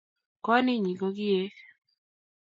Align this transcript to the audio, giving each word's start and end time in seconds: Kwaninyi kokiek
Kwaninyi 0.43 0.93
kokiek 0.99 1.55